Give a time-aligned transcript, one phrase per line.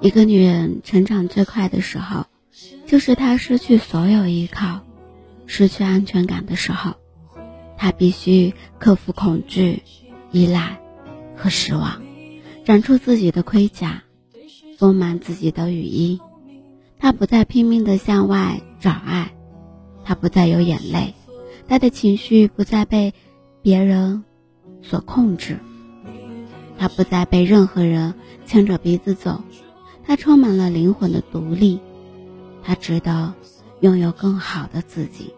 [0.00, 2.26] 一个女人成长最快的时候，
[2.86, 4.80] 就是她失去所有依靠、
[5.46, 6.94] 失去安全感的时候。
[7.78, 9.82] 她必须克服恐惧、
[10.32, 10.78] 依赖
[11.34, 12.02] 和失望，
[12.64, 14.02] 长出自己的盔甲，
[14.78, 16.20] 丰满自己的羽翼。
[16.98, 19.32] 她不再拼命的向外找爱，
[20.04, 21.14] 她不再有眼泪，
[21.68, 23.12] 她的情绪不再被
[23.60, 24.24] 别人
[24.82, 25.58] 所控制，
[26.78, 28.14] 她不再被任何人
[28.46, 29.42] 牵着鼻子走。
[30.06, 31.80] 他充满了灵魂的独立，
[32.62, 33.32] 他知道
[33.80, 35.34] 拥有更好的自己。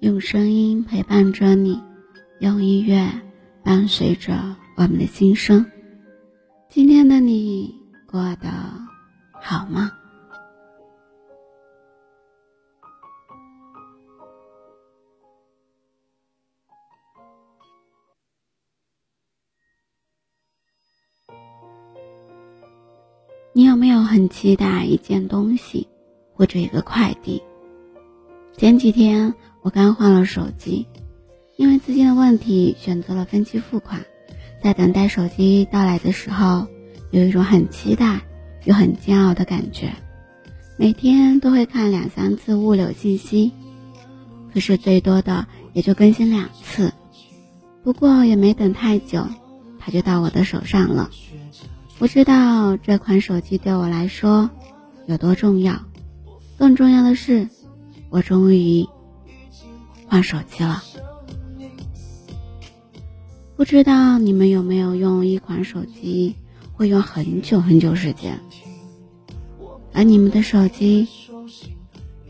[0.00, 1.82] 用声音陪伴着你，
[2.38, 3.10] 用音乐
[3.64, 5.66] 伴随着我们的心声。
[6.68, 7.74] 今天的你
[8.06, 8.48] 过得
[9.42, 9.90] 好吗？
[23.52, 25.88] 你有没有很期待一件东西，
[26.34, 27.42] 或者一个快递？
[28.56, 29.32] 前几天
[29.62, 30.86] 我刚换了手机，
[31.56, 34.04] 因为资金的问题，选择了分期付款。
[34.62, 36.66] 在等待手机到来的时候，
[37.10, 38.20] 有一种很期待
[38.64, 39.92] 又很煎熬的感觉。
[40.76, 43.52] 每天都会看两三次物流信息，
[44.52, 46.92] 可是最多的也就更新两次。
[47.82, 49.26] 不过也没等太久，
[49.78, 51.10] 它就到我的手上了。
[51.98, 54.50] 不知道这款手机对我来说
[55.06, 55.80] 有多重要，
[56.56, 57.48] 更重要的是，
[58.10, 58.86] 我终于
[60.08, 60.82] 换手机了。
[63.56, 66.36] 不知道你们有没有用一款手机
[66.72, 68.40] 会用很久很久时间？
[69.92, 71.08] 而你们的手机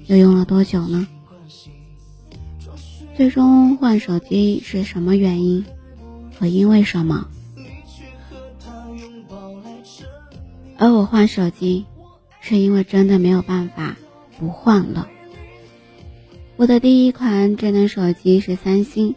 [0.07, 1.07] 又用了多久呢？
[3.15, 5.65] 最终换手机是什么原因
[6.39, 7.29] 和因为什么？
[10.79, 11.85] 而我换手机，
[12.41, 13.97] 是因为真的没有办法
[14.39, 15.09] 不换了。
[16.59, 19.15] 我的第一款智能手机是三星，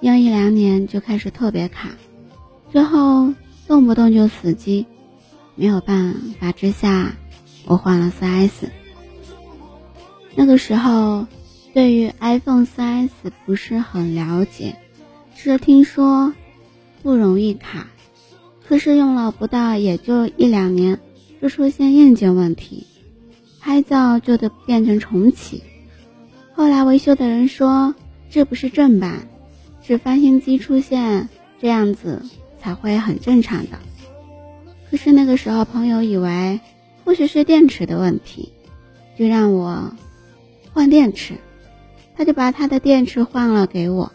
[0.00, 1.90] 用一两年就开始特别卡，
[2.72, 3.34] 最后
[3.68, 4.86] 动不动就死机，
[5.54, 7.14] 没有办法之下，
[7.66, 8.70] 我换了四 S。
[10.34, 11.26] 那个时候
[11.74, 13.12] 对于 iPhone 四 S
[13.44, 14.76] 不是很了解，
[15.36, 16.32] 只是听说
[17.02, 17.88] 不容易卡。
[18.66, 20.98] 可是用了不到也就一两年，
[21.42, 22.86] 就出现硬件问题，
[23.60, 25.62] 拍照就得变成重启。
[26.54, 27.94] 后来维修的人说
[28.30, 29.26] 这不是正版，
[29.82, 31.28] 是翻新机出现
[31.60, 32.22] 这样子
[32.60, 33.78] 才会很正常的。
[34.90, 36.60] 可是那个时候朋友以为
[37.04, 38.52] 或许是电池的问题，
[39.18, 39.92] 就让我
[40.72, 41.34] 换电池，
[42.16, 44.12] 他就把他的电池换了给我。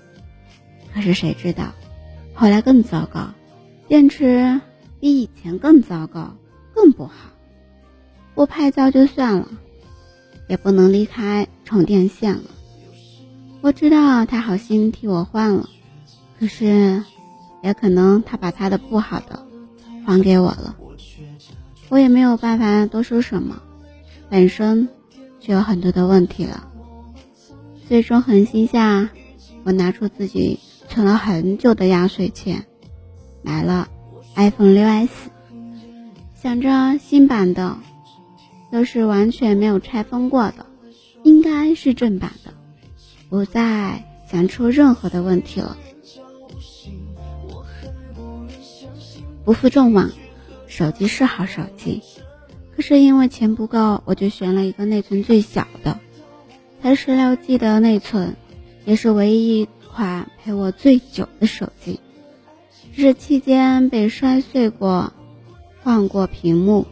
[0.94, 1.74] 可是谁知道
[2.33, 3.30] 后来更糟糕。
[3.88, 4.62] 电池
[5.00, 6.36] 比以前更糟糕，
[6.74, 7.13] 更不好。
[8.36, 9.47] 不拍照就算了，
[10.50, 12.44] 也不能离开充电线了。
[13.62, 15.69] 我知道他好心替我换了，
[16.40, 17.01] 可是
[17.63, 19.46] 也可能他把他的不好的
[20.06, 20.75] 还给我了。
[21.88, 23.62] 我也没有办法多说什么，
[24.30, 24.90] 本身
[25.40, 26.68] 就有很多的问题了。
[27.88, 29.10] 最终狠心下，
[29.63, 32.66] 我拿出自己存了很久的压岁钱。
[33.42, 33.88] 买了
[34.36, 35.10] iPhone 6s，
[36.42, 37.78] 想着新版的
[38.71, 40.66] 都是完全没有拆封过的，
[41.24, 42.54] 应该是正版的，
[43.30, 45.77] 不再想出任何的问题了。
[49.45, 50.12] 不负众望，
[50.68, 52.01] 手机是好手机，
[52.75, 56.00] 可是因为钱不够，我就选了一个内存最小的。
[56.81, 58.36] 才十六 G 的内存，
[58.86, 62.00] 也是唯一一款陪我最久的手机。
[62.95, 65.12] 这期间被摔碎过，
[65.81, 66.86] 换过屏幕，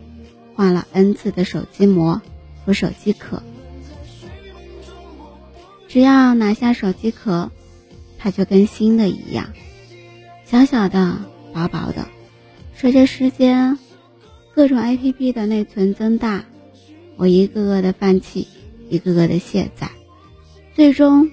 [0.57, 2.19] 换了 N 次的手机膜
[2.65, 3.43] 和手机壳。
[5.87, 7.51] 只要拿下手机壳，
[8.17, 9.53] 它就跟新的一样，
[10.45, 11.15] 小小的、
[11.53, 12.07] 薄薄的。
[12.73, 13.77] 随着时间，
[14.55, 16.43] 各种 APP 的内存增大，
[17.17, 18.47] 我一个个的放弃，
[18.89, 19.91] 一个个的卸载，
[20.75, 21.29] 最终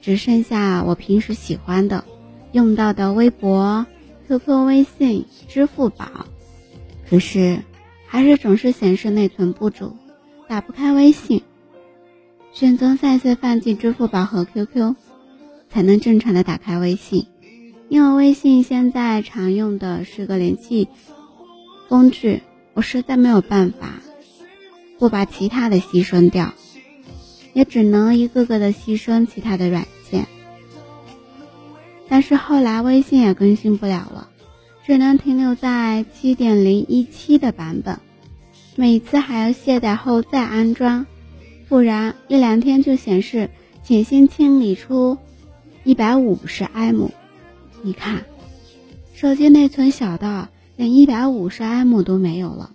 [0.00, 2.04] 只剩下我平时喜欢的、
[2.52, 3.84] 用到的微博、
[4.28, 6.26] QQ、微信、支付宝。
[7.10, 7.60] 可是，
[8.06, 9.96] 还是总是显示内存不足，
[10.48, 11.42] 打不开微信。
[12.52, 14.94] 选择再次放弃支付宝和 QQ，
[15.68, 17.26] 才能正常的打开微信。
[17.88, 20.88] 因为微信现在常用的是个联系
[21.88, 22.42] 工具，
[22.74, 24.00] 我实在没有办法
[24.98, 26.54] 不把其他的牺牲掉，
[27.52, 30.26] 也只能一个个的牺牲其他的软件。
[32.08, 34.15] 但是后来微信也更新不了，
[34.86, 37.98] 只能停留在七点零一七的版本，
[38.76, 41.06] 每次还要卸载后再安装。
[41.68, 43.50] 不然一两天就显示，
[43.82, 45.18] 请先清理出
[45.82, 47.08] 一百五十 M。
[47.82, 48.26] 你看，
[49.12, 50.46] 手机内存小到
[50.76, 52.70] 连一百五十 M 都没有了。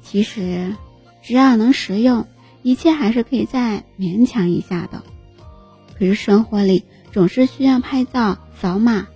[0.00, 0.72] 其实，
[1.20, 2.28] 只要能实用，
[2.62, 5.02] 一切还是可以再勉强一下的。
[5.98, 9.08] 可是生活里总是需要拍照、扫码、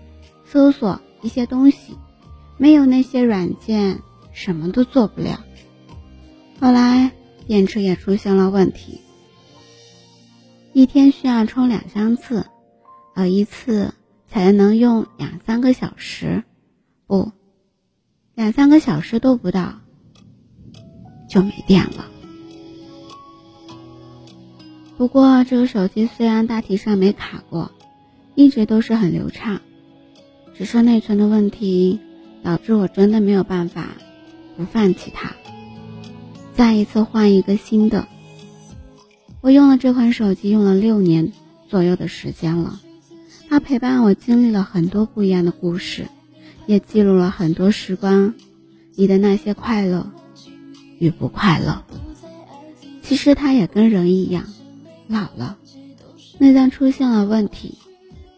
[0.45, 1.97] 搜索一些东西，
[2.59, 4.01] 没有那些软件，
[4.33, 5.43] 什么都做不了。
[6.61, 7.11] 后来。
[7.45, 9.01] 电池也出现了问题，
[10.73, 12.47] 一天需要充两三次，
[13.17, 13.95] 而一次
[14.29, 16.45] 才能用两三个小时，
[17.09, 17.33] 不，
[18.37, 19.81] 两三个小时都不到
[21.29, 22.07] 就没电了。
[24.97, 27.73] 不过这个手机虽然大体上没卡过，
[28.37, 29.61] 一直都是很流畅，
[30.63, 31.99] 只是内存的问题
[32.45, 33.89] 导致我真的没有办法
[34.57, 35.33] 不放弃它。
[36.55, 38.07] 再一次换一个新的。
[39.41, 41.33] 我用了这款手机用了六年
[41.69, 42.79] 左右的时间了，
[43.49, 46.07] 它陪伴我经历了很多不一样的故事，
[46.67, 48.33] 也记录了很多时光
[48.95, 50.13] 里的那些快乐
[51.01, 51.83] 与不快乐。
[53.03, 54.45] 其实它也跟人一样，
[55.09, 55.59] 老了，
[56.39, 57.75] 内脏出现了问题，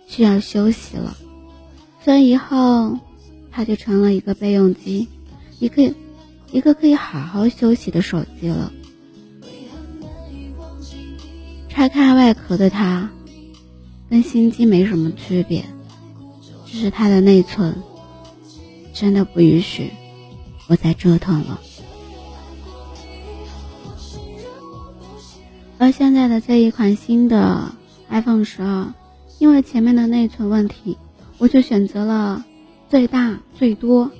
[0.07, 1.15] 需要休息了，
[2.05, 2.99] 所以以后
[3.51, 5.09] 它就成了一个备用机，
[5.59, 5.95] 一个。
[6.53, 8.73] 一个可以好好休息的手机了。
[11.69, 13.11] 拆开外壳的它，
[14.09, 15.65] 跟新机没什么区别，
[16.65, 17.75] 只是它的内存
[18.93, 19.91] 真的不允许
[20.69, 21.61] 我再折腾了。
[25.79, 27.75] 而现在的这一款新的
[28.11, 28.95] iPhone 十二，
[29.41, 30.97] 因为前面的内存问题，
[31.45, 32.43] 我就选择了
[32.89, 34.11] 最大最多，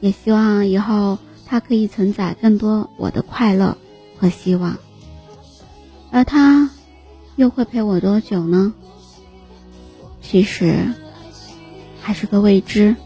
[0.00, 1.16] 也希望以后。
[1.46, 3.78] 它可以承载更多我的快乐
[4.18, 4.76] 和希望，
[6.10, 6.70] 而它
[7.36, 8.74] 又会陪我多久呢？
[10.20, 10.92] 其实
[12.02, 12.96] 还是个未知，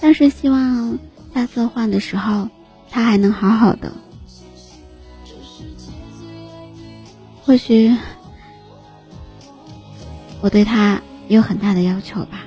[0.00, 0.98] 但是希望
[1.34, 2.48] 下次换的时候，
[2.90, 3.92] 它还能好好的。
[7.44, 7.94] 或许
[10.40, 12.46] 我对它有很大的要求吧。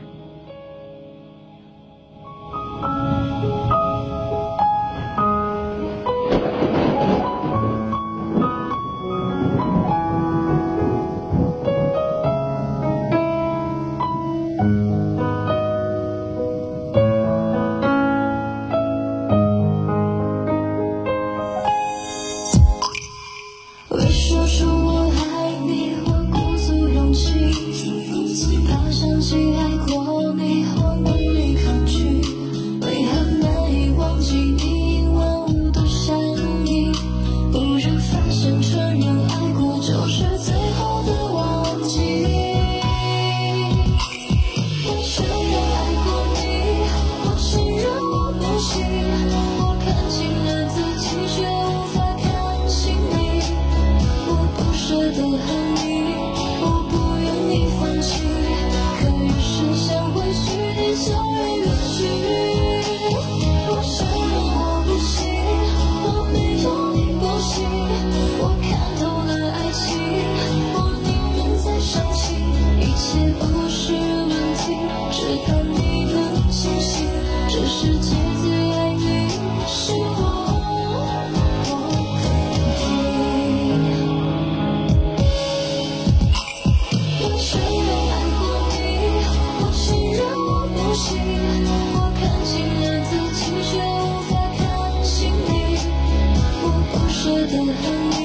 [97.53, 98.22] Tuhan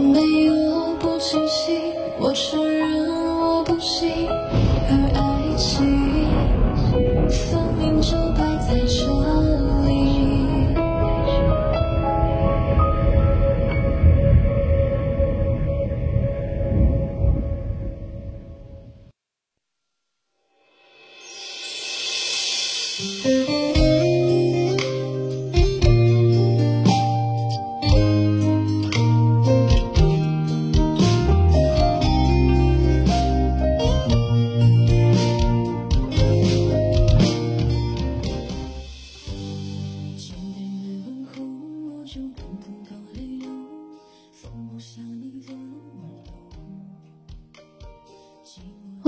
[0.00, 0.54] 我没有
[0.98, 1.78] 不清醒，
[2.18, 2.88] 我承认
[3.38, 4.08] 我不行，
[4.88, 5.76] 而爱情。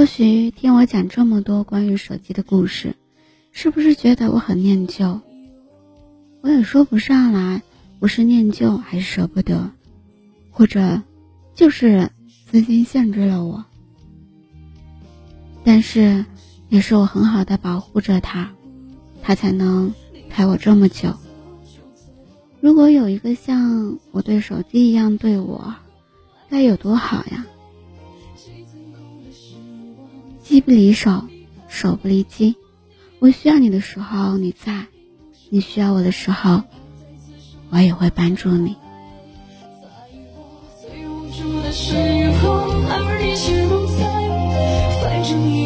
[0.02, 2.96] 或许听我讲这么多关于手机的故事，
[3.52, 5.20] 是不是觉得我很念旧？
[6.40, 7.62] 我也说不上来，
[8.00, 9.70] 我是念旧还是舍不得，
[10.50, 11.00] 或者
[11.54, 12.10] 就是
[12.50, 13.64] 资金限制了我。
[15.62, 16.26] 但是，
[16.68, 18.50] 也是我很好的保护着它，
[19.22, 19.94] 它才能
[20.28, 21.14] 陪我这么久。
[22.60, 25.72] 如果有一个像我对手机一样对我，
[26.50, 27.46] 该有多好呀！
[30.52, 31.24] 机不离手，
[31.66, 32.56] 手不离机。
[33.20, 34.84] 我需要你的时候你在，
[35.48, 36.60] 你需要我的时候，
[37.70, 38.76] 我也会帮助你。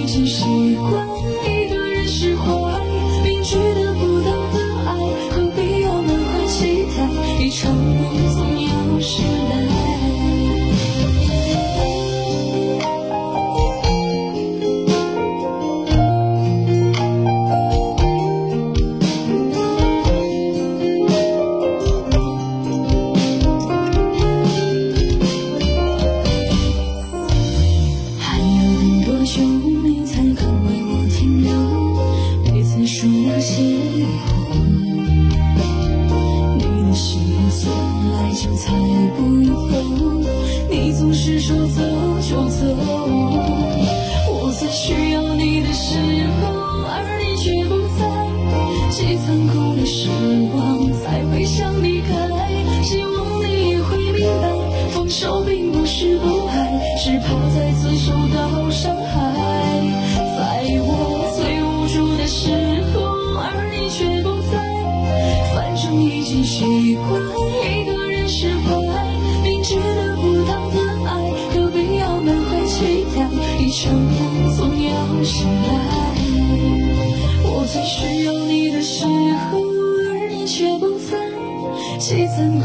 [0.06, 1.15] 积攒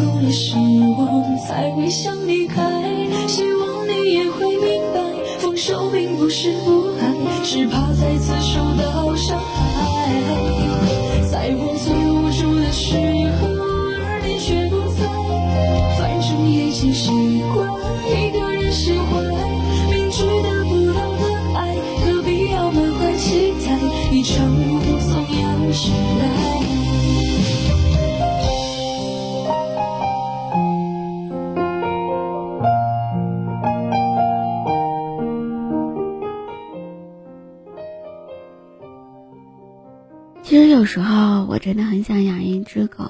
[0.02, 2.60] 够了失望，才会想离开。
[3.28, 5.00] 希望你也会明白，
[5.40, 10.10] 放手并不是不爱，只怕再次受到伤害。
[11.30, 12.98] 在我最无助的时
[13.40, 13.48] 候，
[14.02, 15.06] 而你却不在，
[16.00, 17.12] 反正已经习
[40.52, 43.10] 其实有时候我真的很想养一只狗，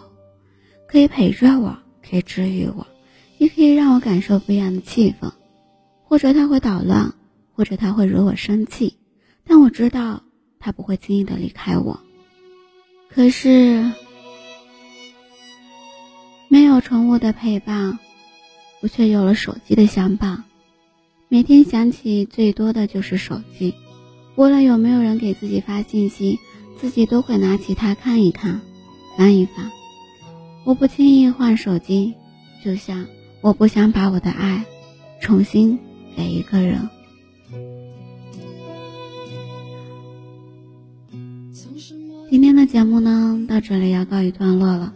[0.88, 1.76] 可以陪着我，
[2.08, 2.86] 可以治愈我，
[3.40, 5.32] 也可以让我感受不一样的气氛。
[6.04, 7.16] 或者它会捣乱，
[7.56, 9.00] 或者它会惹我生气，
[9.44, 10.22] 但我知道
[10.60, 12.00] 它不会轻易的离开我。
[13.10, 13.92] 可是
[16.48, 17.98] 没有宠物的陪伴，
[18.82, 20.44] 我却有了手机的相伴。
[21.28, 23.74] 每天想起最多的就是手机，
[24.36, 26.40] 无论有没有人给自己发信息。
[26.82, 28.60] 自己都会拿起它看一看，
[29.16, 29.72] 翻一翻。
[30.66, 32.16] 我不轻易换手机，
[32.66, 33.06] 就像
[33.42, 34.66] 我不想把我的爱
[35.20, 35.78] 重新
[36.18, 36.90] 给一个人。
[42.32, 44.92] 今天的节目呢，到这里要告一段落了，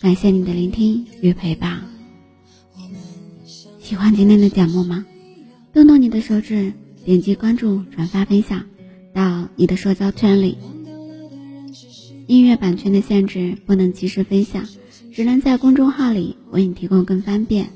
[0.00, 1.82] 感谢你的聆听与陪伴。
[3.80, 5.04] 喜欢今天的节目吗？
[5.72, 6.72] 动动你的手指，
[7.04, 8.64] 点击关注、转发、分享
[9.12, 10.56] 到你的社交圈里。
[12.26, 14.64] 音乐版权的限制，不能及时分享，
[15.12, 17.70] 只能在公众号里为你提供更方便。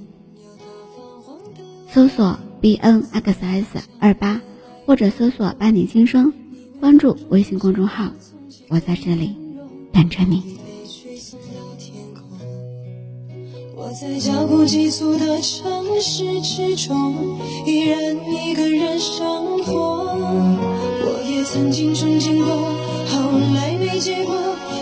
[1.93, 3.67] 搜索 b n x s
[3.99, 4.41] 二八，
[4.87, 6.33] 或者搜索“伴你轻声”，
[6.81, 8.13] 关注微信公众号，
[8.69, 9.37] 我在这里
[9.93, 10.59] 等着你。
[13.77, 20.05] 我在脚步急促的城市之中，依然一个人生活。
[21.03, 22.55] 我也曾经憧憬过，
[23.07, 24.35] 后来结果，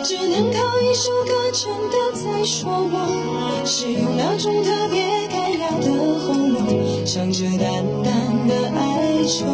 [0.05, 8.15] 只能靠一首歌真的在说我，是用那种特别干哑的喉咙，唱着淡淡
[8.47, 9.45] 的哀愁。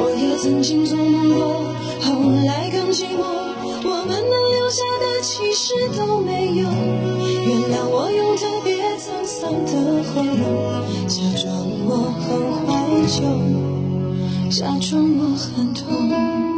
[0.00, 1.64] 我也曾经做梦过，
[2.00, 3.26] 后来更寂寞，
[3.82, 6.70] 我们能留下的其实都没有。
[7.42, 12.28] 原谅我用特别沧桑的喉咙，假装我很
[12.62, 12.70] 怀
[13.08, 13.18] 旧，
[14.48, 16.57] 假装我很痛。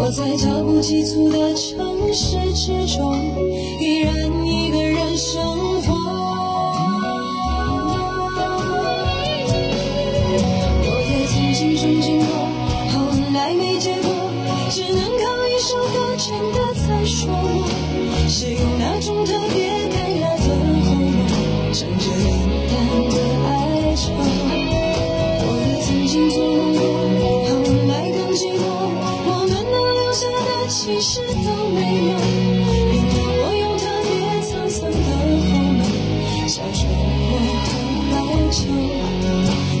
[0.00, 3.12] 我在脚步急促的城市之中，
[3.80, 4.30] 依然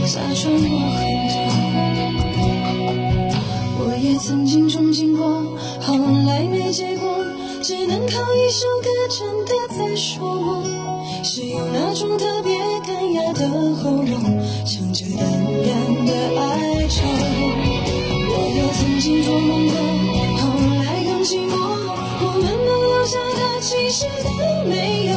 [0.06, 0.56] 假装我
[0.94, 1.36] 很痛，
[3.78, 5.26] 我也曾经憧憬过，
[5.80, 7.24] 后来没结果，
[7.62, 10.62] 只能靠一首歌真的在说我，
[11.24, 15.22] 是有那种特别干哑的喉咙，唱着淡
[15.64, 17.02] 淡的哀愁。
[18.30, 19.74] 我也曾经做梦过，
[20.38, 20.42] 后
[20.82, 21.52] 来更寂寞，
[22.20, 24.28] 我们能留下的其实都
[24.68, 24.72] 没
[25.10, 25.12] 有。